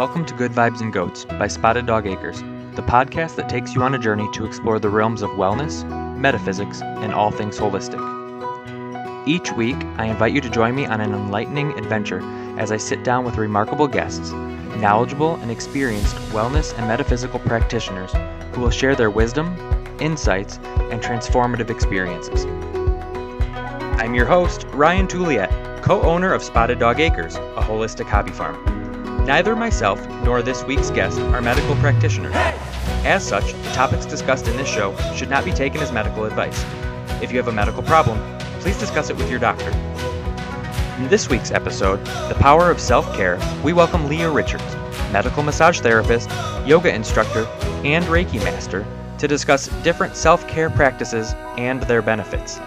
[0.00, 2.40] Welcome to Good Vibes and Goats by Spotted Dog Acres,
[2.74, 5.84] the podcast that takes you on a journey to explore the realms of wellness,
[6.16, 8.00] metaphysics, and all things holistic.
[9.26, 12.20] Each week, I invite you to join me on an enlightening adventure
[12.58, 14.30] as I sit down with remarkable guests,
[14.78, 18.12] knowledgeable and experienced wellness and metaphysical practitioners
[18.54, 19.54] who will share their wisdom,
[20.00, 20.56] insights,
[20.90, 22.46] and transformative experiences.
[24.00, 28.79] I'm your host, Ryan Touliet, co owner of Spotted Dog Acres, a holistic hobby farm.
[29.26, 32.34] Neither myself nor this week's guest are medical practitioners.
[33.04, 36.64] As such, the topics discussed in this show should not be taken as medical advice.
[37.22, 38.18] If you have a medical problem,
[38.60, 39.70] please discuss it with your doctor.
[40.98, 44.74] In this week's episode, The Power of Self Care, we welcome Leah Richards,
[45.12, 46.30] medical massage therapist,
[46.66, 47.46] yoga instructor,
[47.84, 48.86] and Reiki master,
[49.18, 52.58] to discuss different self care practices and their benefits.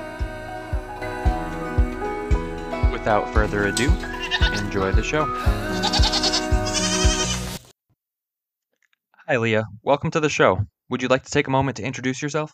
[2.91, 3.91] Without further ado,
[4.53, 5.25] enjoy the show.
[9.25, 9.63] Hi, Leah.
[9.83, 10.59] Welcome to the show.
[10.89, 12.53] Would you like to take a moment to introduce yourself?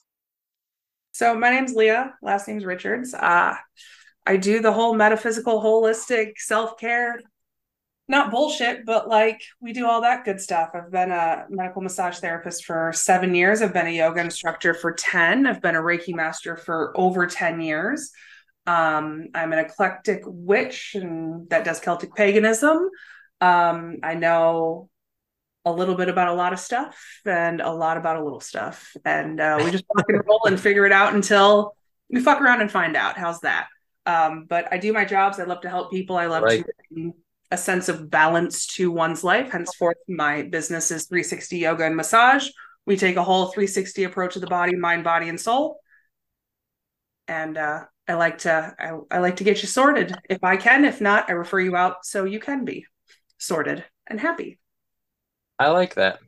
[1.13, 2.13] So my name's Leah.
[2.21, 3.11] Last name's Richards.
[3.15, 3.55] Uh,
[4.27, 7.21] I do the whole metaphysical, holistic self care.
[8.07, 10.69] Not bullshit, but like we do all that good stuff.
[10.75, 13.63] I've been a medical massage therapist for seven years.
[13.63, 15.47] I've been a yoga instructor for 10.
[15.47, 18.11] I've been a Reiki master for over 10 years.
[18.67, 22.91] Um, I'm an eclectic witch and that does Celtic paganism.
[23.41, 24.91] Um, I know
[25.65, 28.95] a little bit about a lot of stuff and a lot about a little stuff.
[29.05, 31.75] And uh, we just rock and roll and figure it out until
[32.09, 33.17] we fuck around and find out.
[33.17, 33.67] How's that?
[34.05, 35.39] Um, but I do my jobs.
[35.39, 36.17] I love to help people.
[36.17, 36.65] I love right.
[36.65, 37.13] to bring
[37.51, 39.51] a sense of balance to one's life.
[39.51, 42.47] Henceforth, my business is 360 yoga and massage.
[42.85, 45.79] We take a whole 360 approach of the body, mind, body, and soul.
[47.27, 50.85] And uh, I like to I, I like to get you sorted if I can.
[50.85, 52.87] If not, I refer you out so you can be
[53.37, 54.59] sorted and happy.
[55.59, 56.19] I like that.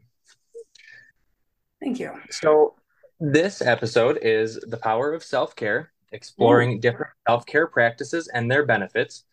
[1.82, 2.12] Thank you.
[2.30, 2.76] So,
[3.20, 6.80] this episode is the power of self care, exploring Ooh.
[6.80, 9.24] different self care practices and their benefits.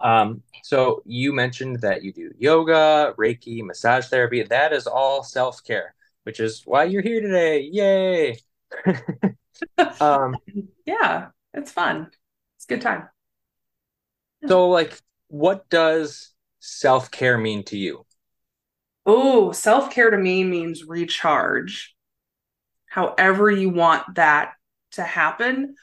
[0.00, 4.42] Um, so, you mentioned that you do yoga, Reiki, massage therapy.
[4.42, 7.60] That is all self care, which is why you're here today.
[7.60, 8.38] Yay!
[10.00, 10.34] um,
[10.86, 12.10] yeah, it's fun.
[12.56, 13.08] It's a good time.
[14.48, 14.98] So, like,
[15.28, 18.06] what does self care mean to you?
[19.04, 21.94] Oh, self care to me means recharge.
[22.86, 24.52] However, you want that
[24.92, 25.74] to happen.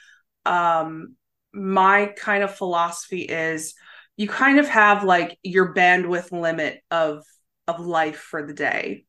[0.45, 1.15] Um,
[1.53, 3.73] my kind of philosophy is
[4.15, 7.23] you kind of have like your bandwidth limit of
[7.67, 9.05] of life for the day.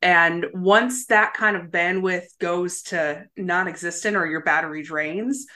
[0.00, 5.46] And once that kind of bandwidth goes to non-existent or your battery drains,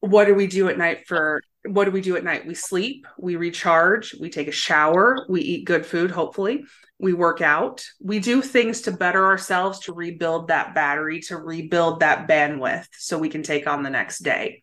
[0.00, 2.46] what do we do at night for what do we do at night?
[2.46, 6.64] We sleep, we recharge, we take a shower, we eat good food, hopefully,
[6.98, 12.00] we work out, we do things to better ourselves to rebuild that battery, to rebuild
[12.00, 14.62] that bandwidth so we can take on the next day.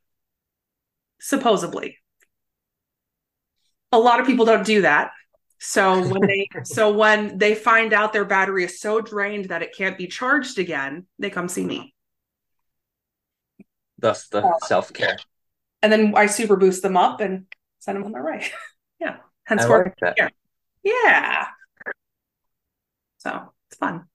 [1.20, 1.98] Supposedly.
[3.92, 5.12] A lot of people don't do that.
[5.60, 9.76] So when they so when they find out their battery is so drained that it
[9.76, 11.94] can't be charged again, they come see me.
[13.98, 15.18] Thus the uh, self-care
[15.82, 17.46] and then I super boost them up and
[17.80, 18.46] send them on their way.
[19.00, 19.18] yeah.
[19.46, 20.30] Henceforth, like yeah.
[20.84, 21.48] yeah.
[23.18, 24.06] So it's fun.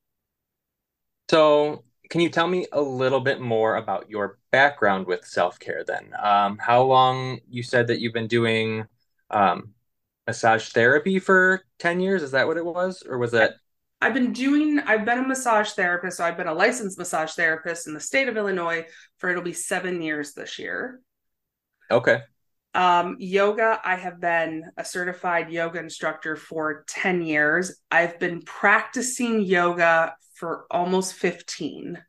[1.30, 5.84] So, can you tell me a little bit more about your background with self care
[5.86, 6.12] then?
[6.22, 8.86] Um, how long you said that you've been doing
[9.30, 9.74] um,
[10.26, 12.22] massage therapy for 10 years?
[12.22, 13.02] Is that what it was?
[13.08, 13.54] Or was that?
[14.00, 16.18] I've been doing, I've been a massage therapist.
[16.18, 18.86] So I've been a licensed massage therapist in the state of Illinois
[19.18, 21.00] for it'll be seven years this year.
[21.90, 22.20] Okay.
[22.74, 27.80] Um, yoga, I have been a certified yoga instructor for 10 years.
[27.90, 32.02] I've been practicing yoga for almost 15.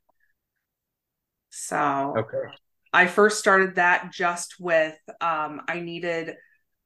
[1.51, 2.53] So, okay.
[2.91, 6.35] I first started that just with um, I needed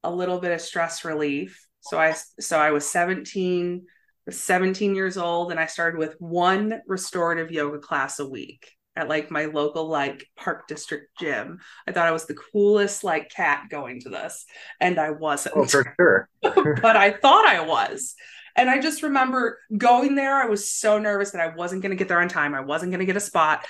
[0.03, 1.65] a little bit of stress relief.
[1.81, 3.85] So I so I was 17
[4.25, 9.09] was 17 years old and I started with one restorative yoga class a week at
[9.09, 11.59] like my local like park district gym.
[11.87, 14.45] I thought I was the coolest like cat going to this,
[14.79, 15.55] and I wasn't.
[15.57, 16.29] Oh, for sure.
[16.41, 18.15] but I thought I was.
[18.55, 20.35] And I just remember going there.
[20.35, 22.53] I was so nervous that I wasn't going to get there on time.
[22.53, 23.65] I wasn't going to get a spot.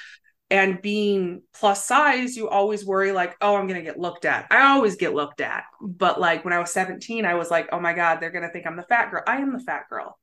[0.51, 4.47] And being plus size, you always worry, like, oh, I'm going to get looked at.
[4.49, 5.63] I always get looked at.
[5.79, 8.49] But like when I was 17, I was like, oh my God, they're going to
[8.49, 9.21] think I'm the fat girl.
[9.27, 10.17] I am the fat girl.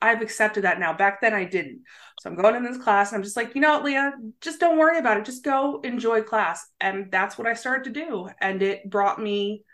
[0.00, 0.92] I've accepted that now.
[0.92, 1.82] Back then I didn't.
[2.20, 4.60] So I'm going in this class and I'm just like, you know what, Leah, just
[4.60, 5.24] don't worry about it.
[5.24, 6.66] Just go enjoy class.
[6.80, 8.28] And that's what I started to do.
[8.40, 9.64] And it brought me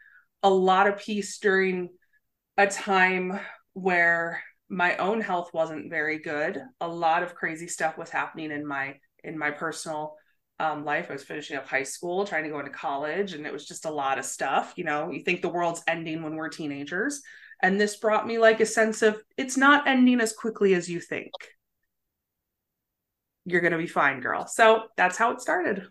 [0.42, 1.90] a lot of peace during
[2.56, 3.38] a time
[3.72, 6.62] where my own health wasn't very good.
[6.80, 10.16] A lot of crazy stuff was happening in my in my personal
[10.60, 11.06] um, life.
[11.10, 13.84] I was finishing up high school, trying to go into college, and it was just
[13.84, 14.74] a lot of stuff.
[14.76, 17.22] You know, you think the world's ending when we're teenagers.
[17.62, 21.00] And this brought me like a sense of it's not ending as quickly as you
[21.00, 21.32] think.
[23.44, 24.46] You're going to be fine, girl.
[24.46, 25.86] So that's how it started.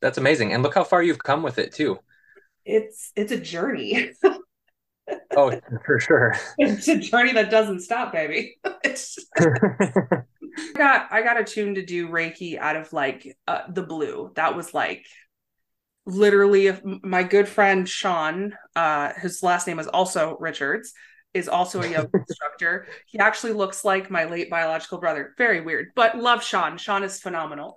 [0.00, 0.52] That's amazing.
[0.52, 1.98] And look how far you've come with it, too.
[2.64, 4.10] It's it's a journey.
[5.36, 6.34] oh, for sure.
[6.58, 8.56] It's a journey that doesn't stop, baby.
[8.82, 14.32] It's I got I got attuned to do Reiki out of like uh, the blue.
[14.36, 15.06] That was like
[16.06, 16.72] literally
[17.02, 20.92] my good friend Sean, uh, his last name is also Richards,
[21.32, 22.86] is also a yoga instructor.
[23.06, 25.34] He actually looks like my late biological brother.
[25.38, 26.78] Very weird, but love Sean.
[26.78, 27.74] Sean is phenomenal.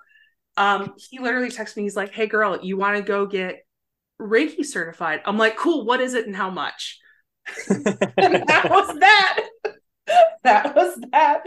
[0.57, 1.83] Um, he literally texts me.
[1.83, 3.65] He's like, "Hey, girl, you want to go get
[4.19, 5.85] Reiki certified?" I'm like, "Cool.
[5.85, 6.99] What is it and how much?"
[7.69, 9.47] and that was that.
[10.43, 11.43] that was that.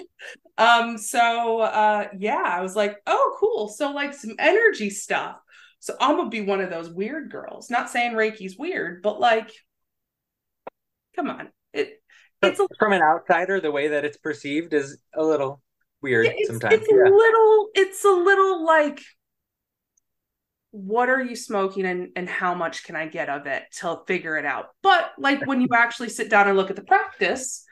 [0.58, 3.68] Um, so uh yeah, I was like, oh cool.
[3.68, 5.40] So like some energy stuff.
[5.80, 7.70] So I'm gonna be one of those weird girls.
[7.70, 9.50] Not saying Reiki's weird, but like,
[11.16, 11.48] come on.
[11.72, 12.02] It
[12.42, 15.60] it's a, from an outsider, the way that it's perceived is a little
[16.00, 16.74] weird it's, sometimes.
[16.74, 17.04] It's yeah.
[17.04, 19.02] a little, it's a little like
[20.72, 24.36] what are you smoking and, and how much can I get of it to figure
[24.36, 24.66] it out?
[24.82, 27.64] But like when you actually sit down and look at the practice,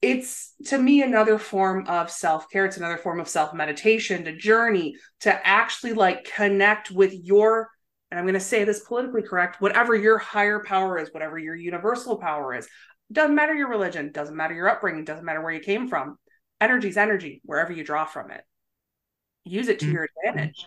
[0.00, 2.66] it's to me another form of self-care.
[2.66, 7.68] It's another form of self-meditation to journey to actually like connect with your
[8.10, 11.56] and i'm going to say this politically correct whatever your higher power is whatever your
[11.56, 12.68] universal power is.
[13.10, 16.16] Doesn't matter your religion doesn't matter your upbringing doesn't matter where you came from.
[16.60, 18.42] Energy is energy wherever you draw from it.
[19.44, 20.28] Use it to your mm-hmm.
[20.28, 20.66] advantage.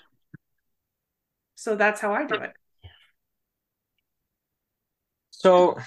[1.55, 2.51] So that's how i do it.
[5.29, 5.77] So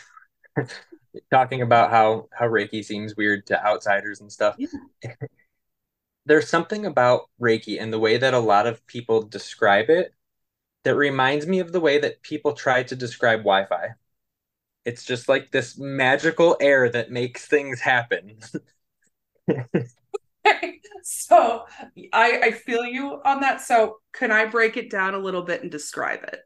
[1.30, 4.56] talking about how how Reiki seems weird to outsiders and stuff.
[4.58, 4.68] Yeah.
[6.26, 10.14] There's something about Reiki and the way that a lot of people describe it
[10.84, 13.88] that reminds me of the way that people try to describe Wi-Fi.
[14.84, 18.38] It's just like this magical air that makes things happen.
[21.02, 21.64] so
[22.12, 23.60] I, I feel you on that.
[23.62, 26.40] So can I break it down a little bit and describe it?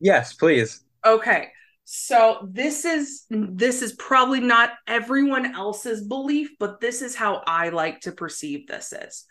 [0.00, 0.82] Yes, please.
[1.04, 1.50] Okay.
[1.92, 7.70] So this is this is probably not everyone else's belief, but this is how I
[7.70, 9.24] like to perceive this is.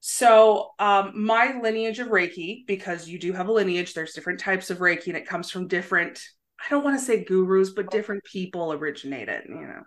[0.00, 4.68] So um my lineage of Reiki, because you do have a lineage, there's different types
[4.70, 6.20] of Reiki and it comes from different,
[6.58, 9.82] I don't want to say gurus, but different people originated, you know.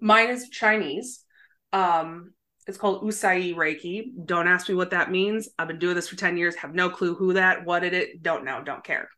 [0.00, 1.26] Mine is Chinese.
[1.74, 2.32] Um
[2.66, 4.04] it's called Usui Reiki.
[4.24, 5.46] Don't ask me what that means.
[5.58, 8.46] I've been doing this for 10 years, have no clue who that, what it, don't
[8.46, 9.10] know, don't care.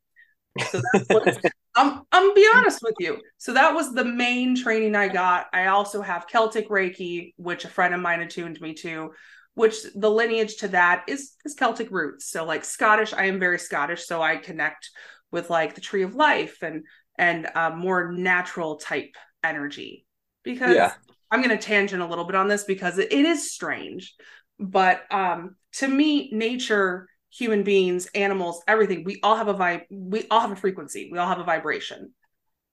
[0.70, 1.38] So that's what
[1.76, 3.20] I'm I'm be honest with you.
[3.38, 5.46] So that was the main training I got.
[5.52, 9.12] I also have Celtic Reiki, which a friend of mine attuned me to,
[9.54, 12.30] which the lineage to that is is Celtic roots.
[12.30, 14.90] So like Scottish, I am very Scottish, so I connect
[15.30, 16.84] with like the tree of life and
[17.18, 20.06] and uh, more natural type energy
[20.42, 20.92] because yeah.
[21.30, 24.14] I'm going to tangent a little bit on this because it, it is strange,
[24.58, 30.26] but um, to me, nature human beings, animals, everything, we all have a vibe, we
[30.31, 32.12] all have a frequency, we all have a vibration.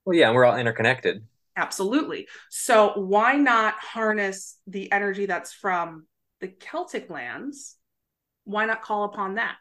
[0.06, 1.24] Well, yeah, we're all interconnected.
[1.56, 2.28] Absolutely.
[2.50, 6.08] So why not harness the energy that's from
[6.42, 7.78] the Celtic lands?
[8.46, 9.58] Why not call upon that?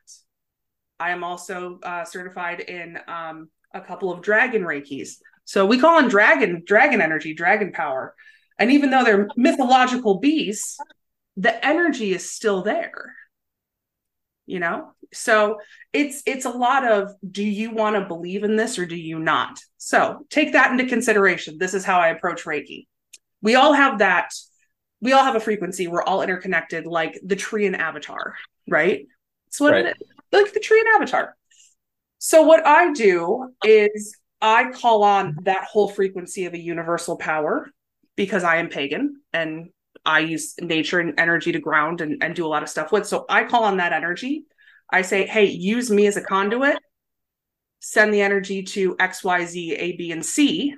[0.98, 5.16] I am also uh, certified in um, a couple of dragon reikis.
[5.44, 8.14] So we call on dragon, dragon energy, dragon power.
[8.58, 10.78] And even though they're mythological beasts,
[11.36, 13.14] the energy is still there
[14.46, 14.92] you know?
[15.12, 15.58] So
[15.92, 19.18] it's it's a lot of do you want to believe in this or do you
[19.18, 19.58] not?
[19.78, 21.58] So take that into consideration.
[21.58, 22.86] This is how i approach reiki.
[23.40, 24.32] We all have that
[25.00, 25.88] we all have a frequency.
[25.88, 28.36] We're all interconnected like the tree and avatar
[28.68, 29.06] right?
[29.48, 29.94] It's what right.
[30.30, 31.36] like the tree and avatar.
[32.18, 37.68] So what i do is i call on that whole frequency of a universal power
[38.16, 39.70] because i am pagan and
[40.04, 43.06] I use nature and energy to ground and, and do a lot of stuff with.
[43.06, 44.44] So I call on that energy.
[44.90, 46.78] I say, hey, use me as a conduit,
[47.80, 50.74] send the energy to X, Y, Z, A, B, and C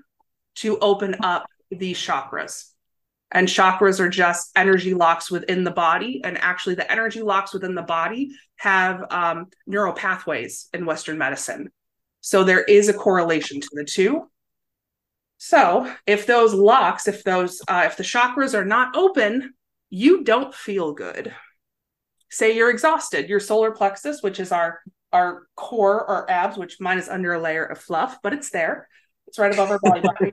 [0.56, 2.70] to open up these chakras.
[3.32, 6.20] And chakras are just energy locks within the body.
[6.22, 11.70] And actually, the energy locks within the body have um, neural pathways in Western medicine.
[12.20, 14.30] So there is a correlation to the two.
[15.46, 19.52] So if those locks, if those, uh, if the chakras are not open,
[19.90, 21.34] you don't feel good.
[22.30, 24.80] Say you're exhausted, your solar plexus, which is our
[25.12, 28.88] our core, our abs, which mine is under a layer of fluff, but it's there.
[29.26, 30.00] It's right above our belly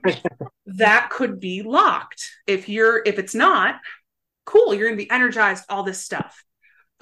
[0.64, 2.30] that could be locked.
[2.46, 3.80] If you're if it's not,
[4.46, 6.42] cool, you're gonna be energized, all this stuff.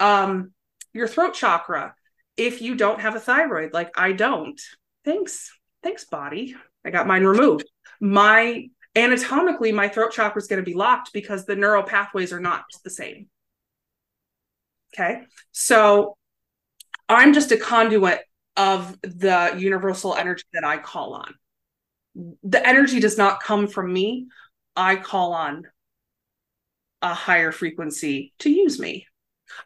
[0.01, 0.51] Um,
[0.91, 1.95] your throat chakra,
[2.35, 4.59] if you don't have a thyroid, like I don't,
[5.05, 5.49] thanks.
[5.81, 6.57] Thanks, body.
[6.83, 7.70] I got mine removed.
[8.01, 12.39] My anatomically, my throat chakra is going to be locked because the neural pathways are
[12.41, 13.27] not the same.
[14.93, 15.21] Okay.
[15.53, 16.17] So
[17.07, 18.21] I'm just a conduit
[18.57, 21.33] of the universal energy that I call on.
[22.43, 24.27] The energy does not come from me.
[24.75, 25.67] I call on
[27.01, 29.07] a higher frequency to use me.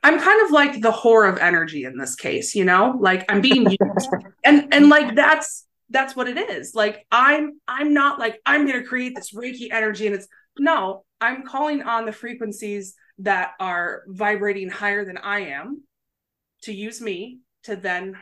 [0.04, 3.42] I'm kind of like the whore of energy in this case, you know, like I'm
[3.42, 4.10] being used.
[4.44, 6.74] and and like that's that's what it is.
[6.74, 10.28] Like I'm I'm not like I'm going to create this reiki energy and it's
[10.58, 15.84] no, I'm calling on the frequencies that are vibrating higher than I am
[16.64, 18.16] to use me to then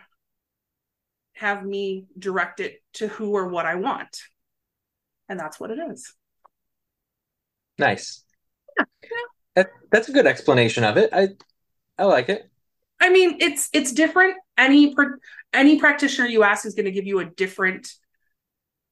[1.33, 4.19] have me direct it to who or what I want.
[5.29, 6.13] And that's what it is.
[7.79, 8.23] Nice.
[8.77, 8.85] Yeah.
[9.55, 11.09] That, that's a good explanation of it.
[11.13, 11.29] I
[11.97, 12.49] I like it.
[12.99, 14.35] I mean, it's it's different.
[14.57, 14.95] Any
[15.51, 17.91] any practitioner you ask is going to give you a different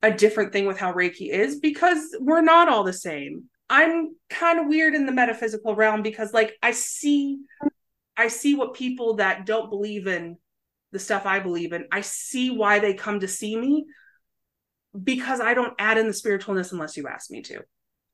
[0.01, 3.43] a different thing with how Reiki is because we're not all the same.
[3.69, 7.39] I'm kind of weird in the metaphysical realm because like I see
[8.17, 10.37] I see what people that don't believe in
[10.91, 13.85] the stuff I believe in, I see why they come to see me
[15.01, 17.61] because I don't add in the spiritualness unless you ask me to.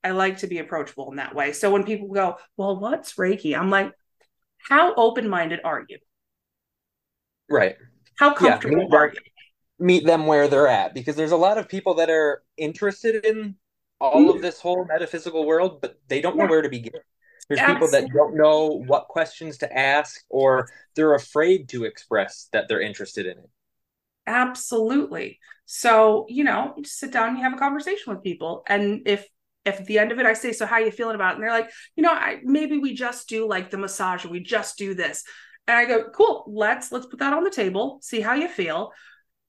[0.03, 1.53] I like to be approachable in that way.
[1.53, 3.91] So when people go, "Well, what's Reiki?" I'm like,
[4.59, 5.97] "How open-minded are you?"
[7.49, 7.75] Right.
[8.17, 9.19] How comfortable yeah, are you?
[9.79, 13.55] Meet them where they're at because there's a lot of people that are interested in
[13.99, 14.41] all of mm.
[14.41, 16.93] this whole metaphysical world, but they don't know where to begin.
[17.47, 17.87] There's Absolutely.
[17.87, 22.81] people that don't know what questions to ask or they're afraid to express that they're
[22.81, 23.49] interested in it.
[24.25, 25.39] Absolutely.
[25.65, 28.63] So, you know, you just sit down and you have a conversation with people.
[28.67, 29.27] And if
[29.65, 31.35] if at the end of it I say, so how are you feeling about it?
[31.35, 34.41] And they're like, you know, I maybe we just do like the massage or we
[34.41, 35.23] just do this.
[35.67, 38.91] And I go, cool, let's let's put that on the table, see how you feel.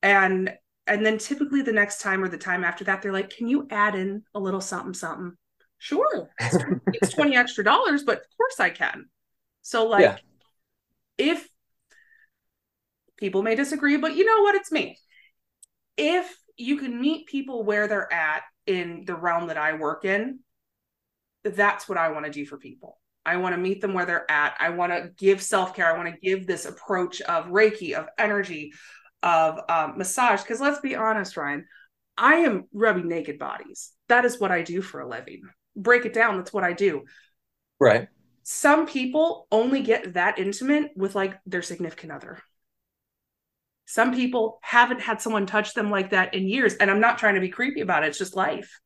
[0.02, 0.52] And
[0.86, 3.66] and then typically the next time or the time after that, they're like, can you
[3.70, 5.36] add in a little something, something?
[5.78, 6.30] Sure.
[6.40, 9.06] it's 20 extra dollars, but of course I can.
[9.62, 10.16] So like yeah.
[11.18, 11.46] if
[13.16, 14.54] people may disagree, but you know what?
[14.54, 14.98] It's me.
[15.96, 20.40] If you can meet people where they're at in the realm that I work in,
[21.44, 22.98] that's what I want to do for people.
[23.28, 24.54] I want to meet them where they're at.
[24.58, 25.86] I want to give self care.
[25.86, 28.72] I want to give this approach of Reiki, of energy,
[29.22, 30.40] of um, massage.
[30.40, 31.66] Because let's be honest, Ryan,
[32.16, 33.92] I am rubbing naked bodies.
[34.08, 35.42] That is what I do for a living.
[35.76, 36.38] Break it down.
[36.38, 37.02] That's what I do.
[37.78, 38.08] Right.
[38.44, 42.38] Some people only get that intimate with like their significant other.
[43.84, 46.76] Some people haven't had someone touch them like that in years.
[46.76, 48.08] And I'm not trying to be creepy about it.
[48.08, 48.80] It's just life.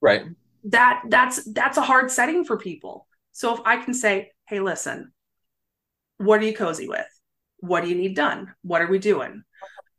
[0.00, 0.22] Right.
[0.66, 3.08] That that's that's a hard setting for people.
[3.36, 5.12] So if I can say, hey, listen,
[6.16, 7.04] what are you cozy with?
[7.58, 8.54] What do you need done?
[8.62, 9.42] What are we doing?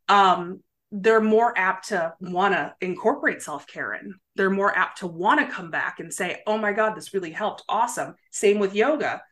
[0.08, 4.12] Um, they're more apt to want to incorporate self care in.
[4.34, 7.30] They're more apt to want to come back and say, oh my God, this really
[7.30, 7.62] helped.
[7.68, 8.16] Awesome.
[8.32, 9.22] Same with yoga.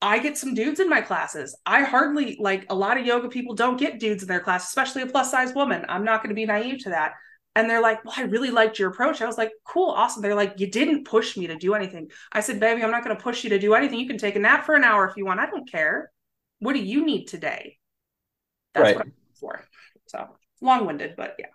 [0.00, 1.56] I get some dudes in my classes.
[1.64, 5.02] I hardly like a lot of yoga people don't get dudes in their class, especially
[5.02, 5.84] a plus size woman.
[5.88, 7.12] I'm not going to be naive to that
[7.54, 9.20] and they're like, Well, I really liked your approach.
[9.20, 10.22] I was like, Cool, awesome.
[10.22, 12.10] They're like, You didn't push me to do anything.
[12.32, 13.98] I said, Baby, I'm not going to push you to do anything.
[13.98, 15.40] You can take a nap for an hour if you want.
[15.40, 16.10] I don't care.
[16.60, 17.78] What do you need today?
[18.74, 18.96] That's right.
[18.96, 19.64] what I'm for.
[20.06, 20.28] So
[20.60, 21.46] long winded, but yeah.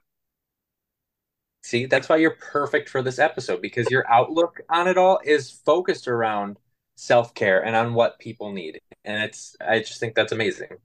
[1.64, 5.52] See, that's why you're perfect for this episode because your outlook on it all is
[5.52, 6.58] focused around
[6.96, 8.80] self care and on what people need.
[9.04, 10.78] And it's, I just think that's amazing.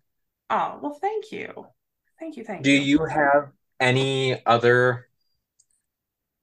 [0.51, 1.67] Oh, well, thank you.
[2.19, 2.45] Thank you.
[2.45, 2.81] Thank do you.
[2.81, 3.53] Do you have
[3.83, 5.09] any other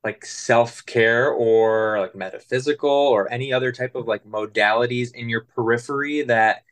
[0.04, 6.22] like self-care or like metaphysical or any other type of like modalities in your periphery
[6.24, 6.64] that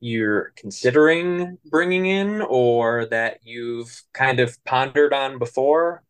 [0.00, 6.02] you're considering bringing in or that you've kind of pondered on before?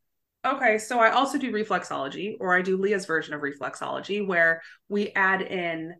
[0.44, 5.10] Okay so i also do reflexology or i do leah's version of reflexology where we
[5.10, 5.94] add in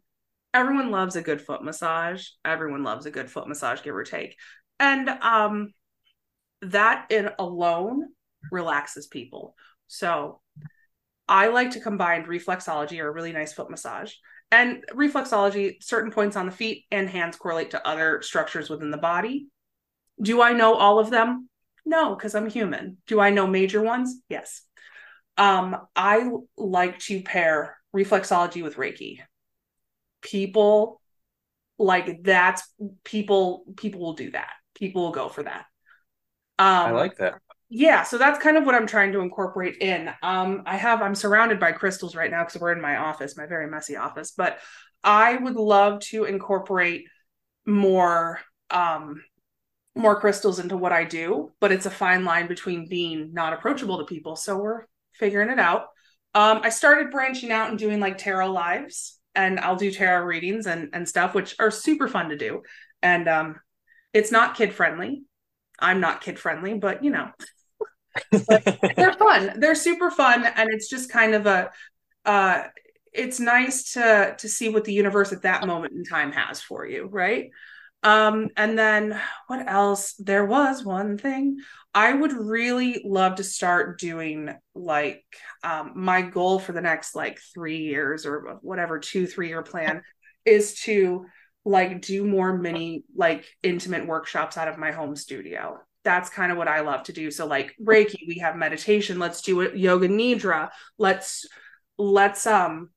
[0.57, 2.29] everyone loves a good foot massage.
[2.45, 4.37] Everyone loves a good foot massage give or take.
[4.81, 5.73] And um
[6.63, 8.09] that in alone
[8.51, 9.55] relaxes people.
[9.87, 10.41] So
[11.29, 14.13] I like to combine reflexology or a really nice foot massage.
[14.51, 18.97] And reflexology, certain points on the feet and hands correlate to other structures within the
[18.97, 19.49] body.
[20.23, 21.49] Do I know all of them?
[21.85, 22.99] No, because I'm human.
[23.07, 24.21] Do I know major ones?
[24.29, 24.63] Yes.
[25.37, 29.19] Um, I like to pair reflexology with Reiki.
[30.23, 31.01] People
[31.79, 32.63] like that's
[33.05, 34.51] people people will do that.
[34.75, 35.67] People will go for that.
[36.59, 37.41] Um, I like that.
[37.69, 40.11] yeah, so that's kind of what I'm trying to incorporate in.
[40.23, 43.47] Um, I have I'm surrounded by crystals right now because we're in my office, my
[43.47, 44.59] very messy office, but
[45.03, 47.07] I would love to incorporate
[47.67, 49.23] more um
[49.95, 53.99] more crystals into what I do, but it's a fine line between being not approachable
[53.99, 54.37] to people.
[54.37, 54.85] So we're
[55.15, 55.87] figuring it out.
[56.35, 60.67] Um, I started branching out and doing like tarot lives, and I'll do tarot readings
[60.67, 62.63] and and stuff, which are super fun to do.
[63.03, 63.57] And um,
[64.13, 65.23] it's not kid friendly.
[65.79, 67.31] I'm not kid friendly, but you know,
[68.31, 69.59] they're fun.
[69.59, 71.71] They're super fun, and it's just kind of a.
[72.25, 72.65] Uh,
[73.13, 76.87] it's nice to to see what the universe at that moment in time has for
[76.87, 77.51] you, right?
[78.03, 80.15] Um, and then what else?
[80.19, 81.59] There was one thing
[81.95, 84.55] I would really love to start doing.
[84.75, 85.25] Like,
[85.65, 90.03] um, my goal for the next like three years or whatever two three year plan
[90.45, 91.27] is to
[91.67, 96.57] like do more mini like intimate workshops out of my home studio that's kind of
[96.57, 97.33] what I love to do.
[97.33, 99.19] So like Reiki, we have meditation.
[99.19, 99.77] Let's do it.
[99.77, 100.71] Yoga Nidra.
[100.99, 101.47] Let's
[101.99, 102.91] let's um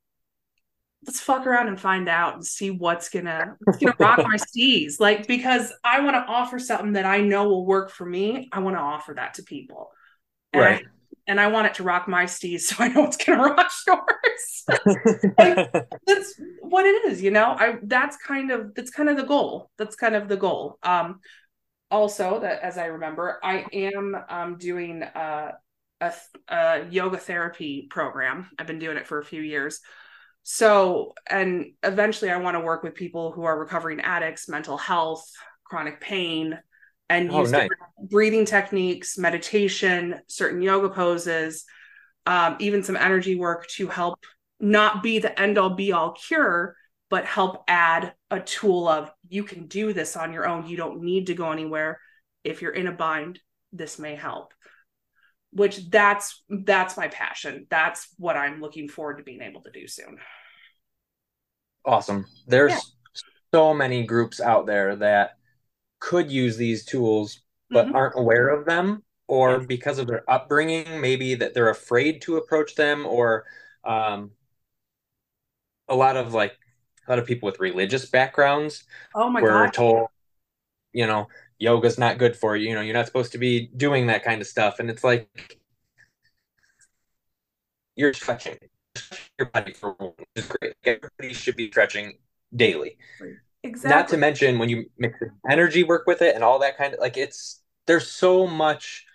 [1.07, 4.99] let's fuck around and find out and see what's gonna what's gonna rock my steez.
[4.99, 8.47] Like because I want to offer something that I know will work for me.
[8.51, 9.89] I want to offer that to people.
[10.53, 10.85] And right.
[11.29, 14.63] And I want it to rock my steez so I know it's gonna rock yours.
[15.37, 15.71] like,
[16.05, 17.55] that's what it is, you know.
[17.57, 19.71] I that's kind of that's kind of the goal.
[19.77, 20.77] That's kind of the goal.
[20.83, 21.21] Um
[21.91, 25.53] also that as i remember i am um, doing a,
[26.01, 26.13] a,
[26.47, 29.79] a, yoga therapy program i've been doing it for a few years
[30.43, 35.29] so and eventually i want to work with people who are recovering addicts mental health
[35.63, 36.57] chronic pain
[37.09, 37.69] and oh, use nice.
[38.09, 41.65] breathing techniques meditation certain yoga poses
[42.25, 44.23] um, even some energy work to help
[44.59, 46.75] not be the end all be all cure
[47.09, 50.67] but help add a tool of you can do this on your own.
[50.67, 51.99] You don't need to go anywhere.
[52.43, 53.39] If you're in a bind,
[53.73, 54.53] this may help.
[55.51, 57.65] Which that's that's my passion.
[57.69, 60.19] That's what I'm looking forward to being able to do soon.
[61.83, 62.27] Awesome.
[62.45, 62.79] There's yeah.
[63.53, 65.31] so many groups out there that
[65.99, 67.95] could use these tools but mm-hmm.
[67.95, 72.75] aren't aware of them or because of their upbringing maybe that they're afraid to approach
[72.75, 73.45] them or
[73.83, 74.31] um,
[75.87, 76.57] a lot of like
[77.07, 78.83] a lot of people with religious backgrounds
[79.15, 79.73] oh my were God.
[79.73, 80.07] told
[80.93, 81.27] you know
[81.59, 82.69] yoga's not good for you.
[82.69, 84.79] You know you're not supposed to be doing that kind of stuff.
[84.79, 85.59] And it's like
[87.95, 88.57] you're stretching.
[89.37, 90.73] Your body for one is great.
[90.83, 92.17] Everybody should be stretching
[92.55, 92.97] daily
[93.63, 95.19] exactly not to mention when you mix
[95.49, 99.05] energy work with it and all that kind of like it's there's so much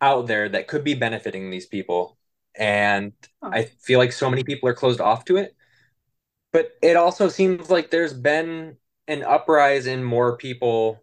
[0.00, 2.18] out there that could be benefiting these people.
[2.58, 3.50] And oh.
[3.52, 5.54] i feel like so many people are closed off to it.
[6.52, 8.76] But it also seems like there's been
[9.08, 11.02] an uprise in more people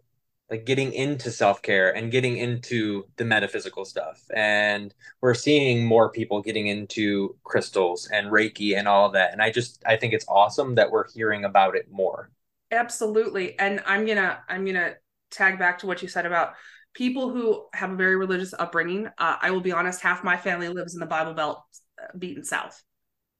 [0.50, 4.22] like getting into self-care and getting into the metaphysical stuff.
[4.34, 9.32] And we're seeing more people getting into crystals and reiki and all of that.
[9.32, 12.30] And i just i think it's awesome that we're hearing about it more
[12.74, 14.94] absolutely and i'm gonna i'm gonna
[15.30, 16.54] tag back to what you said about
[16.94, 20.68] people who have a very religious upbringing uh, i will be honest half my family
[20.68, 21.62] lives in the bible belt
[22.02, 22.82] uh, beaten south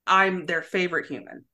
[0.07, 1.45] i'm their favorite human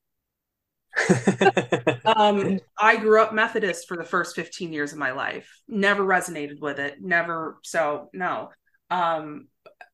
[2.05, 5.49] um, I grew up Methodist for the first 15 years of my life.
[5.69, 6.97] Never resonated with it.
[7.01, 7.59] Never.
[7.63, 8.51] So no.
[8.91, 9.49] Um,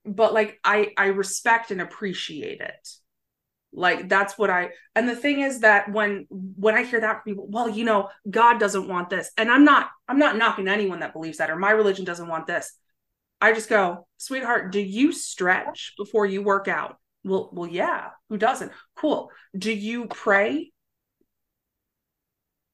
[0.04, 2.88] but like I I respect and appreciate it.
[3.76, 7.22] Like that's what I and the thing is that when when I hear that from
[7.24, 9.30] people, well, you know, God doesn't want this.
[9.36, 12.46] And I'm not I'm not knocking anyone that believes that or my religion doesn't want
[12.46, 12.72] this.
[13.40, 16.96] I just go, sweetheart, do you stretch before you work out?
[17.22, 18.10] Well, well, yeah.
[18.30, 18.72] Who doesn't?
[18.96, 19.30] Cool.
[19.56, 20.72] Do you pray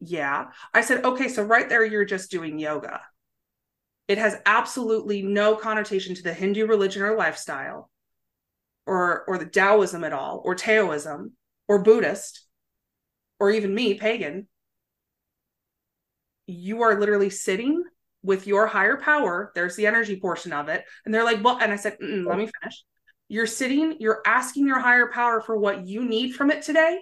[0.04, 0.46] yeah.
[0.74, 3.00] I said, okay, so right there, you're just doing yoga.
[4.08, 7.88] It has absolutely no connotation to the Hindu religion or lifestyle,
[8.92, 11.33] or or the Taoism at all, or Taoism,
[11.66, 12.46] or Buddhist,
[13.40, 14.46] or even me, pagan.
[16.46, 17.83] You are literally sitting
[18.22, 19.50] with your higher power.
[19.55, 20.85] There's the energy portion of it.
[21.05, 22.85] And they're like, well, and I said, let me finish.
[23.28, 27.00] You're sitting, you're asking your higher power for what you need from it today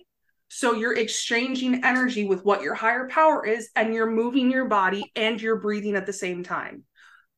[0.49, 5.11] so you're exchanging energy with what your higher power is, and you're moving your body
[5.15, 6.85] and you're breathing at the same time.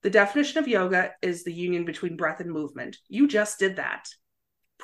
[0.03, 2.97] The definition of yoga is the union between breath and movement.
[3.09, 4.09] You just did that.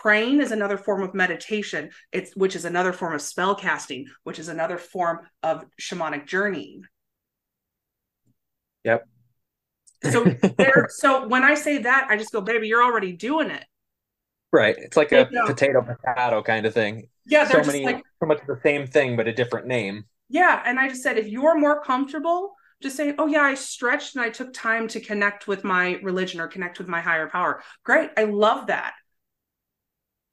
[0.01, 4.39] Praying is another form of meditation, it's which is another form of spell casting, which
[4.39, 6.85] is another form of shamanic journeying.
[8.85, 9.09] Yep.
[10.09, 10.23] so
[10.57, 13.65] there, so when I say that, I just go, baby, you're already doing it.
[14.53, 14.77] Right.
[14.79, 17.09] It's like a potato potato kind of thing.
[17.27, 20.05] Yeah, so many like, so much the same thing but a different name.
[20.29, 24.15] Yeah, and I just said if you're more comfortable just saying, oh, yeah, I stretched
[24.15, 27.65] and I took time to connect with my religion or connect with my higher power.
[27.83, 28.11] Great.
[28.17, 28.95] I love that.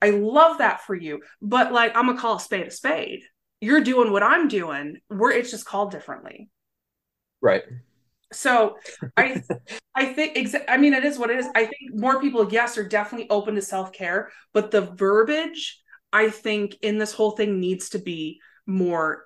[0.06, 1.22] I love that for you.
[1.42, 3.24] But like, I'm to call a spade a spade.
[3.60, 4.98] You're doing what I'm doing.
[5.10, 6.50] We're, it's just called differently.
[7.42, 7.64] Right.
[8.32, 8.78] So
[9.18, 9.42] I,
[9.96, 11.48] I think, exa- I mean, it is what it is.
[11.56, 15.82] I think more people, yes, are definitely open to self care, but the verbiage,
[16.14, 19.26] I think, in this whole thing needs to be more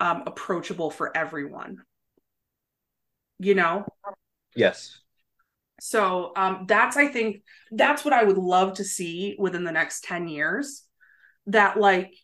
[0.00, 1.78] um, approachable for everyone.
[3.38, 3.84] You know?
[4.54, 5.00] Yes.
[5.80, 10.04] So um, that's, I think, that's what I would love to see within the next
[10.04, 10.84] 10 years.
[11.46, 12.14] That, like,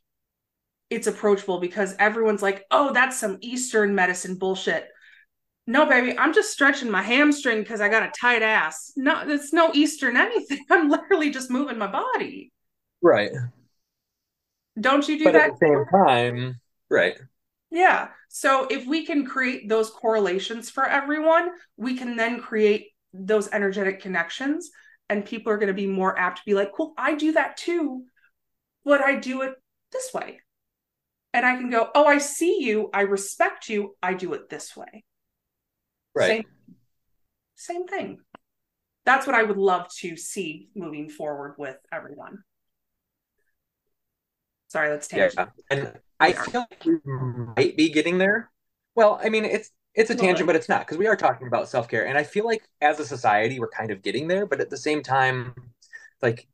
[0.90, 4.88] it's approachable because everyone's like, oh, that's some Eastern medicine bullshit.
[5.66, 8.92] No, baby, I'm just stretching my hamstring because I got a tight ass.
[8.96, 10.64] No, it's no Eastern anything.
[10.70, 12.52] I'm literally just moving my body.
[13.02, 13.32] Right.
[14.78, 15.50] Don't you do but that?
[15.50, 17.18] At the same time, right.
[17.70, 18.08] Yeah.
[18.28, 24.00] So if we can create those correlations for everyone, we can then create those energetic
[24.00, 24.70] connections
[25.08, 27.56] and people are going to be more apt to be like, cool, I do that
[27.56, 28.04] too,
[28.84, 29.54] but I do it
[29.92, 30.40] this way.
[31.32, 32.88] And I can go, oh, I see you.
[32.92, 33.94] I respect you.
[34.02, 35.04] I do it this way.
[36.14, 36.28] Right.
[36.28, 36.44] Same,
[37.54, 38.18] same thing.
[39.04, 42.42] That's what I would love to see moving forward with everyone.
[44.68, 45.34] Sorry, that's tangent.
[45.36, 45.46] Yeah.
[45.70, 46.98] And I feel like we
[47.56, 48.50] might be getting there.
[48.94, 51.68] Well, I mean, it's it's a tangent, but it's not because we are talking about
[51.68, 54.46] self care, and I feel like as a society we're kind of getting there.
[54.46, 55.54] But at the same time,
[56.22, 56.46] like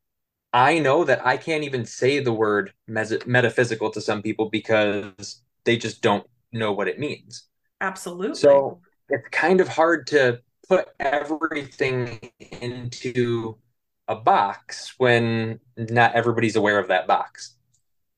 [0.53, 5.43] I know that I can't even say the word mes- metaphysical to some people because
[5.65, 7.45] they just don't know what it means.
[7.81, 8.37] Absolutely.
[8.37, 12.21] So it's kind of hard to put everything
[12.61, 13.57] into
[14.09, 17.57] a box when not everybody's aware of that box.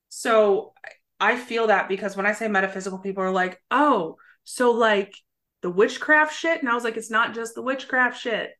[0.08, 0.72] So
[1.20, 5.14] I feel that because when I say metaphysical, people are like, oh, so like
[5.62, 6.60] the witchcraft shit.
[6.60, 8.50] And I was like, it's not just the witchcraft shit.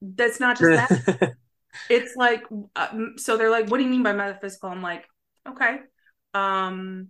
[0.00, 1.34] That's not just that.
[1.90, 2.42] it's like,
[2.76, 4.70] uh, so they're like, what do you mean by metaphysical?
[4.70, 5.04] I'm like,
[5.48, 5.78] okay,
[6.32, 7.08] um,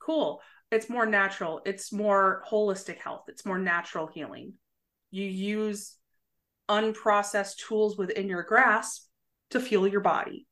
[0.00, 0.40] cool.
[0.70, 1.60] It's more natural.
[1.64, 3.24] It's more holistic health.
[3.28, 4.54] It's more natural healing.
[5.10, 5.96] You use
[6.68, 9.08] unprocessed tools within your grasp
[9.50, 10.46] to fuel your body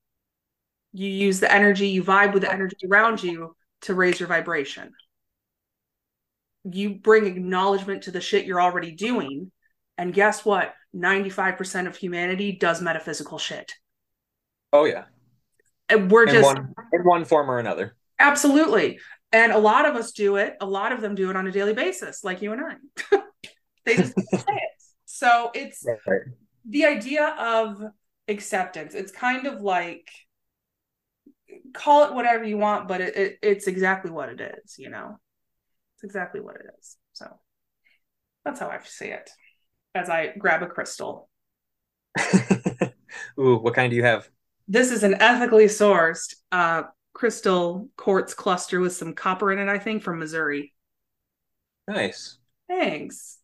[0.93, 4.91] you use the energy, you vibe with the energy around you to raise your vibration.
[6.65, 9.51] You bring acknowledgement to the shit you're already doing.
[9.97, 10.75] And guess what?
[10.95, 13.75] 95% of humanity does metaphysical shit.
[14.73, 15.05] Oh, yeah.
[15.89, 17.97] And we're in just one, in one form or another.
[18.19, 18.99] Absolutely.
[19.33, 20.57] And a lot of us do it.
[20.61, 23.19] A lot of them do it on a daily basis, like you and I.
[23.85, 24.83] they just say it.
[25.05, 26.21] So it's right.
[26.69, 27.83] the idea of
[28.29, 28.95] acceptance.
[28.95, 30.09] It's kind of like
[31.73, 35.19] call it whatever you want, but it, it, it's exactly what it is, you know?
[35.99, 36.97] It's exactly what it is.
[37.13, 37.27] So
[38.45, 39.29] that's how I see it
[39.97, 41.29] as I grab a crystal.
[43.41, 44.29] Ooh, what kind do you have?
[44.69, 46.85] This is an ethically sourced uh,
[47.15, 50.73] crystal quartz cluster with some copper in it, I think, from Missouri.
[51.89, 52.39] Nice.
[52.69, 53.39] Thanks.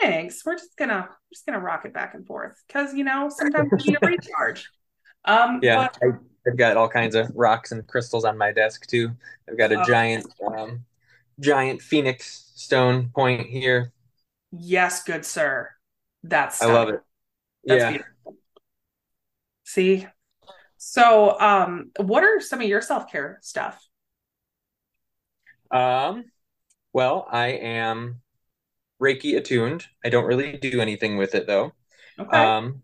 [0.00, 0.44] Thanks.
[0.44, 3.92] We're just gonna just gonna rock it back and forth because you know sometimes we
[3.92, 4.68] need a recharge.
[5.24, 8.86] Um, yeah, but, I, I've got all kinds of rocks and crystals on my desk
[8.86, 9.12] too.
[9.48, 9.84] I've got a oh.
[9.84, 10.84] giant, um,
[11.40, 13.92] giant phoenix stone point here.
[14.52, 15.70] Yes, good sir.
[16.22, 16.74] That's stunning.
[16.74, 17.00] I love it.
[17.64, 17.90] That's yeah.
[17.90, 18.36] Beautiful.
[19.64, 20.06] See,
[20.76, 23.84] so um, what are some of your self care stuff?
[25.70, 26.24] Um,
[26.92, 28.20] well, I am
[29.02, 29.86] Reiki attuned.
[30.04, 31.72] I don't really do anything with it though.
[32.18, 32.36] Okay.
[32.36, 32.82] Um,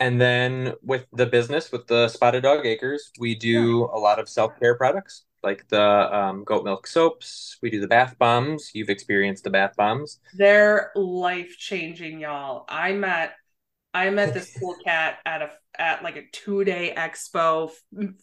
[0.00, 4.28] and then with the business, with the Spotted Dog Acres, we do a lot of
[4.28, 5.80] self care products like the
[6.16, 7.58] um, goat milk soaps.
[7.62, 8.70] We do the bath bombs.
[8.74, 10.20] You've experienced the bath bombs.
[10.34, 12.64] They're life changing, y'all.
[12.68, 13.32] I met
[13.94, 17.70] I met this cool cat at a at like a two day expo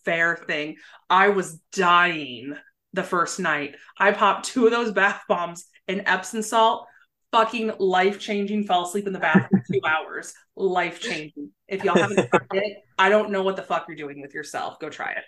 [0.03, 0.75] fair thing.
[1.09, 2.55] I was dying
[2.93, 3.75] the first night.
[3.97, 6.87] I popped two of those bath bombs in Epsom salt
[7.31, 8.65] fucking life changing.
[8.65, 10.33] Fell asleep in the bath for two hours.
[10.55, 11.51] Life changing.
[11.67, 14.79] If y'all haven't tried it, I don't know what the fuck you're doing with yourself.
[14.79, 15.23] Go try it.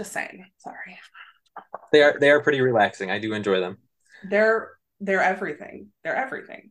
[0.00, 0.46] Just saying.
[0.56, 0.98] Sorry.
[1.92, 3.10] They are they are pretty relaxing.
[3.10, 3.76] I do enjoy them.
[4.30, 5.88] They're they're everything.
[6.02, 6.70] They're everything.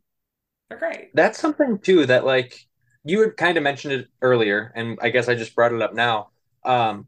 [0.67, 1.11] They're great.
[1.13, 2.65] That's something too that like
[3.03, 5.93] you had kind of mentioned it earlier, and I guess I just brought it up
[5.93, 6.29] now.
[6.65, 7.05] Um,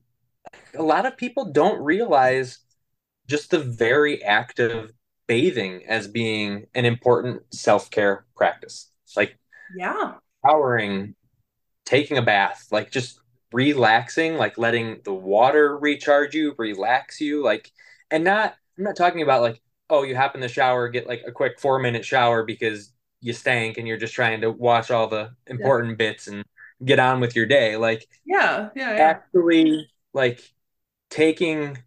[0.77, 2.59] a lot of people don't realize
[3.27, 4.91] just the very act of
[5.25, 9.39] bathing as being an important self-care practice like
[9.75, 11.15] yeah showering
[11.85, 13.20] taking a bath like just
[13.53, 17.69] relaxing like letting the water recharge you relax you like
[18.09, 21.21] and not I'm not talking about like, oh, you hop in the shower, get like
[21.27, 25.07] a quick four minute shower because you stank and you're just trying to wash all
[25.07, 25.97] the important yeah.
[25.97, 26.43] bits and
[26.83, 27.77] get on with your day.
[27.77, 29.03] Like, yeah, yeah, yeah.
[29.03, 30.41] Actually, like
[31.11, 31.77] taking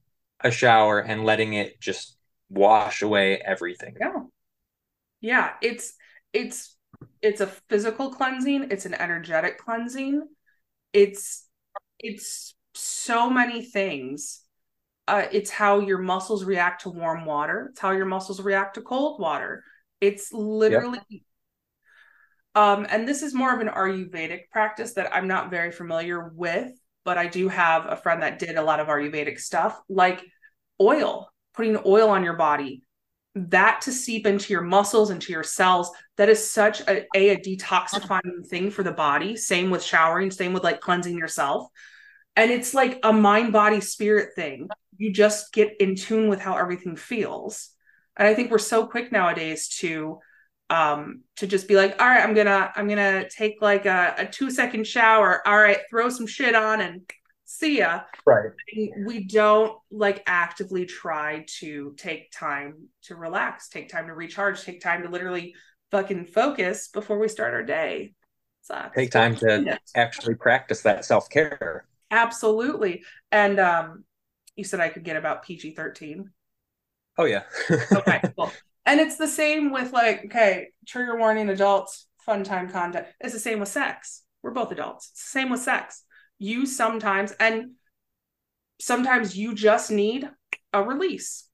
[0.40, 2.16] a shower and letting it just
[2.48, 3.96] wash away everything.
[3.98, 4.20] Yeah.
[5.20, 5.94] Yeah, it's
[6.32, 6.76] it's
[7.22, 10.28] it's a physical cleansing, it's an energetic cleansing.
[10.92, 11.43] It's
[12.04, 14.42] it's so many things.
[15.08, 17.68] Uh, it's how your muscles react to warm water.
[17.70, 19.64] It's how your muscles react to cold water.
[20.00, 21.20] It's literally yep.
[22.54, 26.70] um, and this is more of an Ayurvedic practice that I'm not very familiar with,
[27.04, 30.22] but I do have a friend that did a lot of Ayurvedic stuff, like
[30.80, 32.82] oil, putting oil on your body,
[33.34, 37.36] that to seep into your muscles, into your cells, that is such a, a, a
[37.36, 39.36] detoxifying thing for the body.
[39.36, 41.66] Same with showering, same with like cleansing yourself.
[42.36, 44.68] And it's like a mind, body, spirit thing.
[44.96, 47.70] You just get in tune with how everything feels.
[48.16, 50.18] And I think we're so quick nowadays to
[50.70, 54.26] um to just be like all right i'm gonna i'm gonna take like a, a
[54.26, 57.02] two second shower all right throw some shit on and
[57.44, 58.02] see ya.
[58.26, 58.50] Right.
[59.06, 64.80] We don't like actively try to take time to relax, take time to recharge, take
[64.80, 65.54] time to literally
[65.90, 68.14] fucking focus before we start our day.
[68.62, 68.96] Sucks.
[68.96, 71.86] Take time to actually practice that self care.
[72.14, 73.02] Absolutely.
[73.32, 74.04] And um,
[74.56, 76.30] you said I could get about PG 13.
[77.18, 77.42] Oh, yeah.
[77.92, 78.50] okay, cool.
[78.86, 83.06] And it's the same with like, okay, trigger warning adults, fun time content.
[83.20, 84.22] It's the same with sex.
[84.42, 85.10] We're both adults.
[85.12, 86.04] It's the same with sex
[86.38, 87.72] you sometimes and
[88.80, 90.28] sometimes you just need
[90.72, 91.48] a release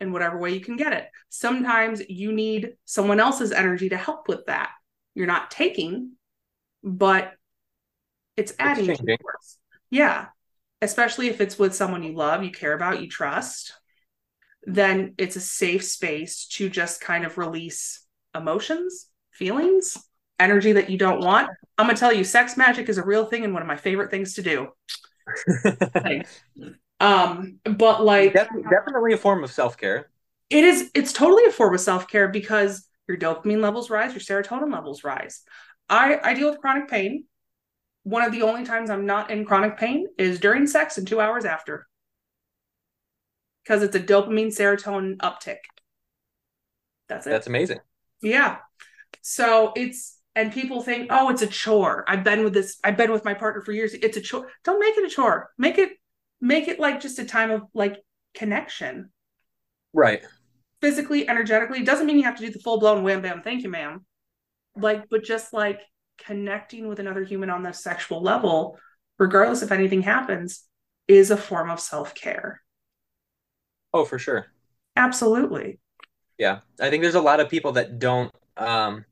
[0.00, 1.06] in whatever way you can get it.
[1.28, 4.70] Sometimes you need someone else's energy to help with that.
[5.14, 6.12] You're not taking,
[6.84, 7.32] but
[8.36, 9.58] it's adding it's to yours.
[9.90, 10.26] Yeah.
[10.82, 13.72] Especially if it's with someone you love, you care about, you trust,
[14.64, 19.96] then it's a safe space to just kind of release emotions, feelings,
[20.38, 23.44] energy that you don't want, I'm gonna tell you, sex magic is a real thing
[23.44, 24.68] and one of my favorite things to do.
[27.00, 30.08] um, but like definitely, definitely a form of self care.
[30.48, 30.90] It is.
[30.94, 35.04] It's totally a form of self care because your dopamine levels rise, your serotonin levels
[35.04, 35.42] rise.
[35.88, 37.24] I I deal with chronic pain.
[38.06, 41.20] One of the only times I'm not in chronic pain is during sex and two
[41.20, 41.88] hours after,
[43.64, 45.56] because it's a dopamine serotonin uptick.
[47.08, 47.30] That's it.
[47.30, 47.80] That's amazing.
[48.22, 48.58] Yeah.
[49.22, 52.04] So it's and people think, oh, it's a chore.
[52.06, 53.92] I've been with this, I've been with my partner for years.
[53.94, 54.52] It's a chore.
[54.62, 55.50] Don't make it a chore.
[55.58, 55.90] Make it,
[56.40, 57.96] make it like just a time of like
[58.34, 59.10] connection.
[59.92, 60.22] Right.
[60.80, 61.80] Physically, energetically.
[61.80, 64.04] It doesn't mean you have to do the full blown wham bam, thank you, ma'am.
[64.76, 65.80] Like, but just like
[66.18, 68.78] connecting with another human on the sexual level,
[69.18, 70.64] regardless if anything happens,
[71.08, 72.62] is a form of self care.
[73.92, 74.46] Oh, for sure.
[74.96, 75.78] Absolutely.
[76.38, 76.60] Yeah.
[76.80, 79.04] I think there's a lot of people that don't um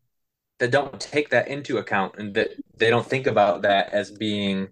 [0.59, 4.69] that don't take that into account and that they don't think about that as being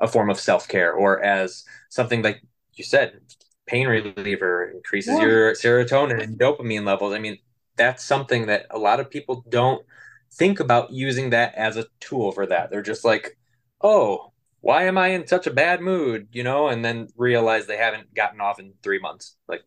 [0.00, 2.42] a form of self-care or as something like
[2.74, 3.20] you said
[3.66, 5.24] pain reliever increases yeah.
[5.24, 7.38] your serotonin and dopamine levels i mean
[7.76, 9.86] that's something that a lot of people don't
[10.34, 13.36] think about using that as a tool for that they're just like
[13.80, 17.76] oh why am i in such a bad mood you know and then realize they
[17.76, 19.62] haven't gotten off in three months like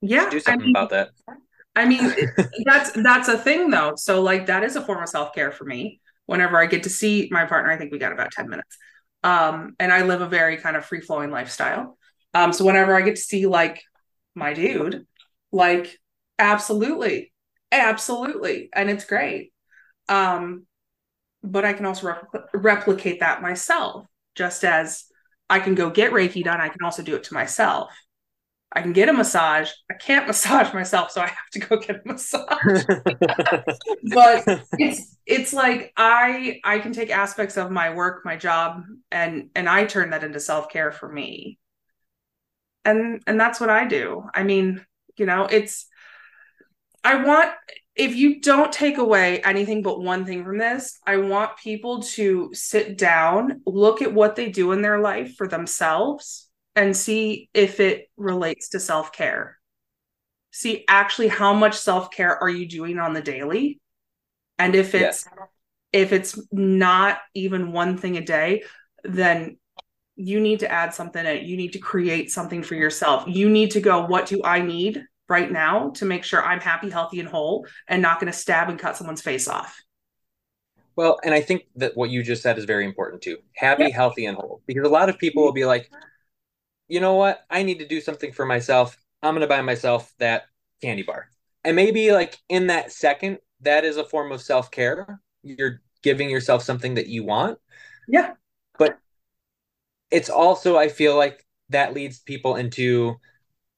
[0.00, 1.10] yeah do something I mean, about that
[1.78, 2.12] I mean,
[2.64, 3.94] that's that's a thing though.
[3.96, 6.00] So like that is a form of self-care for me.
[6.26, 8.76] Whenever I get to see my partner, I think we got about 10 minutes.
[9.22, 11.96] Um, and I live a very kind of free-flowing lifestyle.
[12.34, 13.80] Um, so whenever I get to see like
[14.34, 15.06] my dude,
[15.52, 15.98] like
[16.38, 17.32] absolutely,
[17.72, 19.52] absolutely, and it's great.
[20.08, 20.66] Um,
[21.42, 25.04] but I can also repl- replicate that myself, just as
[25.48, 27.92] I can go get Reiki done, I can also do it to myself.
[28.72, 29.70] I can get a massage.
[29.90, 32.84] I can't massage myself, so I have to go get a massage.
[34.14, 34.44] but
[34.78, 39.68] it's it's like I I can take aspects of my work, my job, and and
[39.68, 41.58] I turn that into self care for me.
[42.84, 44.24] And and that's what I do.
[44.34, 44.84] I mean,
[45.16, 45.86] you know, it's
[47.04, 47.50] I want
[47.98, 52.50] if you don't take away anything but one thing from this, I want people to
[52.54, 57.80] sit down, look at what they do in their life for themselves and see if
[57.80, 59.58] it relates to self care.
[60.52, 63.80] See actually how much self care are you doing on the daily?
[64.58, 65.48] And if it's yes.
[65.92, 68.62] if it's not even one thing a day,
[69.02, 69.58] then
[70.14, 71.46] you need to add something in.
[71.46, 73.24] You need to create something for yourself.
[73.26, 76.90] You need to go, what do I need right now to make sure I'm happy,
[76.90, 79.80] healthy, and whole and not going to stab and cut someone's face off?
[80.96, 83.38] Well, and I think that what you just said is very important too.
[83.54, 83.94] Happy, yeah.
[83.94, 84.62] healthy, and whole.
[84.66, 85.90] Because a lot of people will be like,
[86.88, 87.44] you know what?
[87.48, 88.96] I need to do something for myself.
[89.22, 90.46] I'm going to buy myself that
[90.82, 91.28] candy bar.
[91.64, 95.20] And maybe like in that second, that is a form of self care.
[95.42, 97.58] You're giving yourself something that you want.
[98.08, 98.32] Yeah.
[98.78, 98.98] But
[100.10, 103.16] it's also, I feel like that leads people into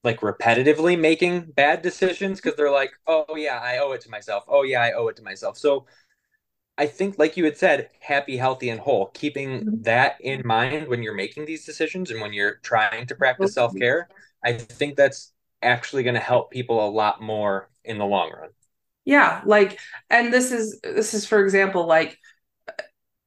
[0.03, 4.45] like repetitively making bad decisions because they're like, oh, yeah, I owe it to myself.
[4.49, 5.59] Oh, yeah, I owe it to myself.
[5.59, 5.87] So
[6.79, 9.83] I think, like you had said, happy, healthy, and whole, keeping mm-hmm.
[9.83, 13.75] that in mind when you're making these decisions and when you're trying to practice self
[13.77, 14.09] care,
[14.43, 18.49] I think that's actually going to help people a lot more in the long run.
[19.05, 22.19] Yeah, like, and this is this is for example, like,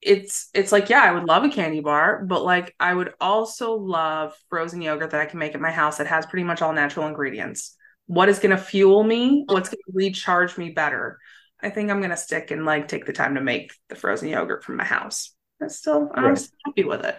[0.06, 3.76] it's it's like yeah, I would love a candy bar, but like I would also
[3.76, 6.74] love frozen yogurt that I can make at my house that has pretty much all
[6.74, 7.76] natural ingredients.
[8.08, 9.46] What is going to fuel me?
[9.48, 11.20] What's going to recharge me better?
[11.63, 14.66] I think I'm gonna stick and like take the time to make the frozen yogurt
[14.66, 15.34] from my house.
[15.62, 16.38] I'm still I'm right.
[16.38, 17.18] still happy with it.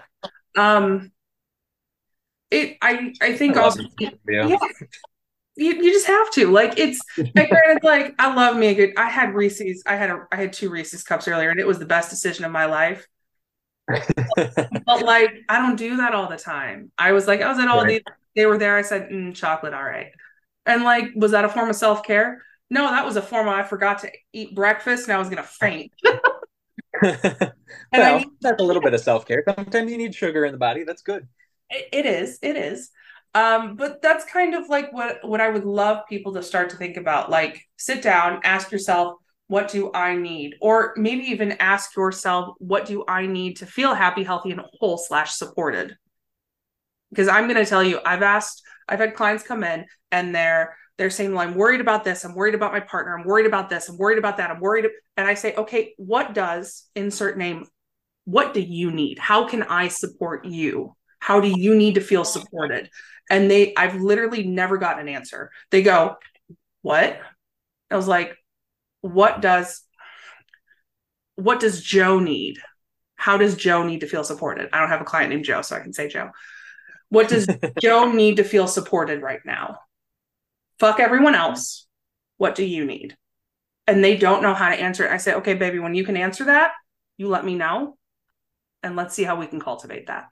[0.54, 1.10] Um
[2.50, 4.10] it I I think I also yeah.
[4.28, 4.58] yeah.
[5.56, 7.00] You, you just have to like it's
[7.34, 7.50] like,
[7.82, 10.70] like I love me a good I had Reese's I had a I had two
[10.70, 13.06] Reese's cups earlier and it was the best decision of my life.
[13.86, 16.90] but like I don't do that all the time.
[16.98, 18.02] I was like I was at all right.
[18.04, 20.08] these they were there I said mm, chocolate all right.
[20.66, 22.42] And like was that a form of self-care?
[22.70, 25.42] No, that was a form of I forgot to eat breakfast and I was gonna
[25.42, 25.92] faint.
[27.02, 27.52] well,
[27.92, 29.44] I that's a little bit of self care.
[29.46, 30.84] Sometimes you need sugar in the body.
[30.84, 31.28] That's good.
[31.70, 32.38] It, it is.
[32.42, 32.90] It is.
[33.34, 36.76] Um, but that's kind of like what what I would love people to start to
[36.76, 37.30] think about.
[37.30, 39.16] Like, sit down, ask yourself,
[39.48, 40.54] what do I need?
[40.60, 44.98] Or maybe even ask yourself, what do I need to feel happy, healthy, and whole
[44.98, 45.96] slash supported?
[47.10, 50.76] Because I'm going to tell you, I've asked, I've had clients come in and they're
[50.96, 52.24] they're saying, well, I'm worried about this.
[52.24, 53.18] I'm worried about my partner.
[53.18, 53.88] I'm worried about this.
[53.88, 54.50] I'm worried about that.
[54.50, 54.86] I'm worried.
[55.16, 57.66] And I say, okay, what does insert name?
[58.26, 59.18] What do you need?
[59.18, 60.94] How can I support you?
[61.24, 62.90] How do you need to feel supported?
[63.30, 65.50] And they, I've literally never gotten an answer.
[65.70, 66.16] They go,
[66.82, 67.18] what?
[67.90, 68.36] I was like,
[69.00, 69.82] what does,
[71.36, 72.58] what does Joe need?
[73.16, 74.68] How does Joe need to feel supported?
[74.72, 76.30] I don't have a client named Joe, so I can say Joe.
[77.08, 77.46] What does
[77.80, 79.78] Joe need to feel supported right now?
[80.78, 81.86] fuck everyone else.
[82.36, 83.16] What do you need?
[83.86, 85.12] And they don't know how to answer it.
[85.12, 86.72] I say, okay, baby, when you can answer that,
[87.16, 87.96] you let me know
[88.82, 90.28] and let's see how we can cultivate that.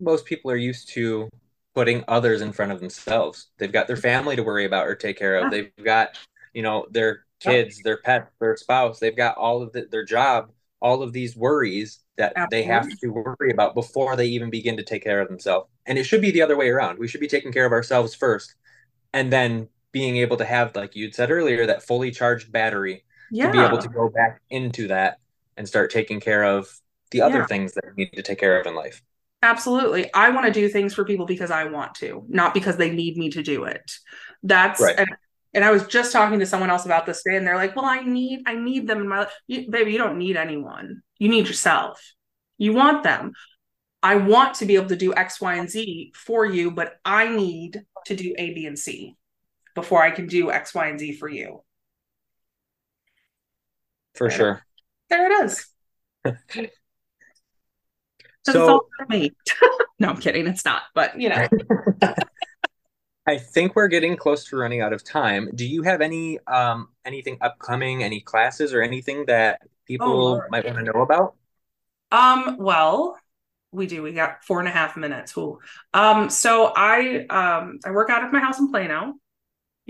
[0.00, 1.28] Most people are used to
[1.74, 3.48] putting others in front of themselves.
[3.58, 4.02] They've got their mm-hmm.
[4.02, 5.44] family to worry about or take care of.
[5.46, 5.50] Ah.
[5.50, 6.18] They've got,
[6.52, 8.98] you know, their kids, their pet, their spouse.
[8.98, 12.58] They've got all of the, their job, all of these worries that Absolutely.
[12.58, 15.68] they have to worry about before they even begin to take care of themselves.
[15.86, 16.98] And it should be the other way around.
[16.98, 18.54] We should be taking care of ourselves first
[19.12, 23.46] and then being able to have like you'd said earlier that fully charged battery yeah.
[23.46, 25.18] to be able to go back into that
[25.56, 26.68] and start taking care of
[27.10, 27.46] the other yeah.
[27.46, 29.02] things that we need to take care of in life
[29.42, 32.90] absolutely i want to do things for people because i want to not because they
[32.90, 33.92] need me to do it
[34.42, 34.98] that's right.
[34.98, 35.08] and,
[35.54, 37.84] and i was just talking to someone else about this today and they're like well
[37.84, 41.28] i need i need them in my life you, baby you don't need anyone you
[41.28, 42.14] need yourself
[42.58, 43.32] you want them
[44.02, 47.28] I want to be able to do X, Y, and Z for you, but I
[47.28, 49.16] need to do A, B, and C
[49.74, 51.62] before I can do X, Y, and Z for you.
[54.14, 54.62] For there sure.
[55.10, 55.66] There it is.
[58.46, 59.32] so, it's all for me.
[59.98, 60.46] no, I'm kidding.
[60.46, 61.46] It's not, but you know.
[63.26, 65.50] I think we're getting close to running out of time.
[65.54, 70.64] Do you have any um anything upcoming, any classes or anything that people oh, might
[70.64, 71.34] want to know about?
[72.12, 73.16] Um, well,
[73.72, 74.02] we do.
[74.02, 75.36] We got four and a half minutes.
[75.36, 75.58] Ooh.
[75.94, 79.14] Um, so I um I work out of my house in Plano.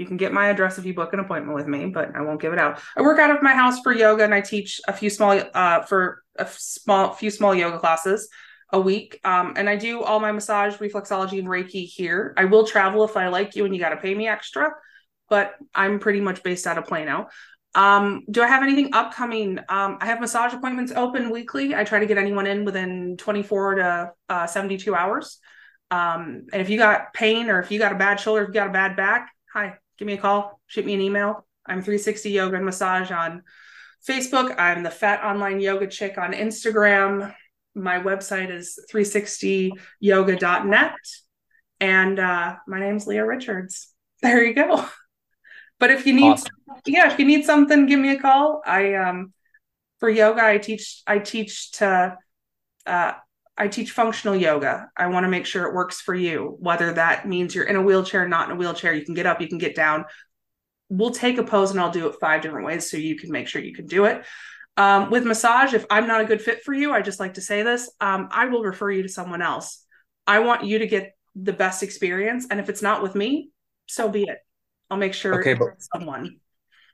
[0.01, 2.41] You can get my address if you book an appointment with me, but I won't
[2.41, 2.81] give it out.
[2.97, 5.83] I work out of my house for yoga and I teach a few small uh
[5.83, 8.31] for a small few small yoga classes
[8.73, 9.21] a week.
[9.25, 12.33] Um, and I do all my massage, reflexology, and Reiki here.
[12.39, 14.71] I will travel if I like you and you gotta pay me extra,
[15.29, 17.29] but I'm pretty much based out of Plano.
[17.75, 19.59] Um, do I have anything upcoming?
[19.69, 21.75] Um, I have massage appointments open weekly.
[21.75, 25.39] I try to get anyone in within 24 to uh, 72 hours.
[25.91, 28.55] Um, and if you got pain or if you got a bad shoulder, if you
[28.55, 31.47] got a bad back, hi, give me a call, shoot me an email.
[31.67, 33.43] I'm 360 Yoga and Massage on
[34.09, 34.59] Facebook.
[34.59, 37.35] I'm the Fat Online Yoga Chick on Instagram.
[37.75, 40.95] My website is 360yoga.net.
[41.81, 43.93] And uh, my name's Leah Richards.
[44.23, 44.87] There you go.
[45.79, 46.51] But if you need, awesome.
[46.85, 48.61] yeah, if you need something, give me a call.
[48.67, 49.33] I um
[49.99, 52.19] for yoga, I teach I teach to
[52.85, 53.13] uh
[53.61, 54.91] I teach functional yoga.
[54.97, 57.83] I want to make sure it works for you, whether that means you're in a
[57.83, 58.95] wheelchair, not in a wheelchair.
[58.95, 60.07] You can get up, you can get down.
[60.89, 63.49] We'll take a pose and I'll do it five different ways so you can make
[63.49, 64.25] sure you can do it.
[64.79, 67.43] Um, with massage, if I'm not a good fit for you, I just like to
[67.43, 69.85] say this, um, I will refer you to someone else.
[70.27, 72.47] I want you to get the best experience.
[72.51, 73.51] And if it's not with me,
[73.87, 74.39] so be it.
[74.89, 76.39] I'll make sure Okay, but- someone.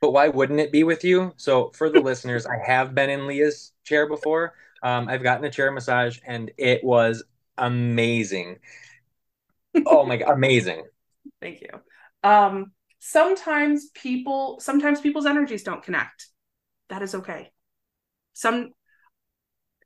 [0.01, 1.33] But why wouldn't it be with you?
[1.37, 4.53] So for the listeners, I have been in Leah's chair before.
[4.83, 7.23] Um, I've gotten a chair massage and it was
[7.57, 8.57] amazing.
[9.85, 10.83] Oh my god, amazing.
[11.41, 11.69] Thank you.
[12.23, 16.27] Um, sometimes people, sometimes people's energies don't connect.
[16.89, 17.51] That is okay.
[18.33, 18.71] Some,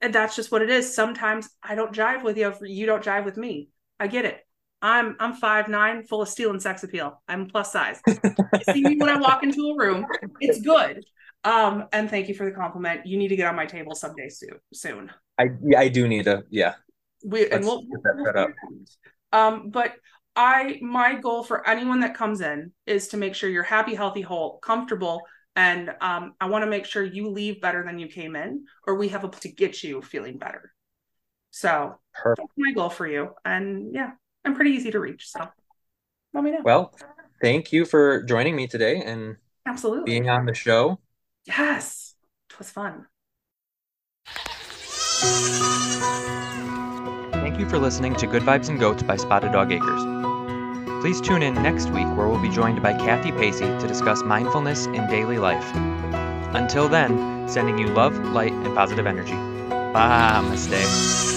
[0.02, 0.94] and that's just what it is.
[0.94, 2.54] Sometimes I don't jive with you.
[2.62, 3.70] You don't jive with me.
[4.00, 4.40] I get it.
[4.82, 7.22] I'm I'm five nine, full of steel and sex appeal.
[7.28, 8.02] I'm plus size.
[8.08, 10.06] you see me when I walk into a room.
[10.40, 11.06] It's good.
[11.44, 13.06] Um, and thank you for the compliment.
[13.06, 14.60] You need to get on my table someday soon.
[14.74, 15.12] Soon.
[15.40, 16.76] I yeah, I do need to yeah.
[17.26, 18.50] we and Let's we'll, get that set up.
[19.32, 19.94] um but
[20.36, 24.22] i my goal for anyone that comes in is to make sure you're happy healthy
[24.22, 25.22] whole comfortable
[25.56, 28.96] and um i want to make sure you leave better than you came in or
[28.96, 30.74] we have a to get you feeling better
[31.52, 32.48] so Perfect.
[32.48, 34.12] that's my goal for you and yeah
[34.46, 35.48] i'm pretty easy to reach so
[36.34, 36.94] let me know Well,
[37.42, 39.36] thank you for joining me today and
[39.66, 41.00] absolutely being on the show.
[41.46, 42.16] Yes
[42.50, 43.08] it was fun
[47.32, 50.04] Thank you for listening to Good Vibes and Goats by Spotted Dog Acres.
[51.02, 54.86] Please tune in next week where we'll be joined by Kathy Pacey to discuss mindfulness
[54.88, 55.70] in daily life.
[56.56, 59.34] Until then, sending you love, light, and positive energy.
[59.34, 61.31] Namaste.